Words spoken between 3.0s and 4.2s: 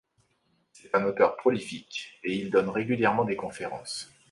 des conférences.